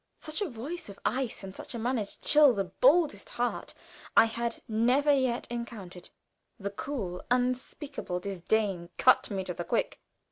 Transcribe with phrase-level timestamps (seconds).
[0.19, 3.75] Such a voice of ice, and such a manner, to chill the boldest heart,
[4.17, 6.09] I had never yet encountered.
[6.59, 10.01] The cool, unspeakable disdain cut me to the quick.